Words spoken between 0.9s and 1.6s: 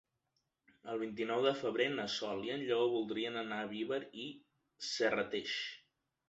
El vint-i-nou de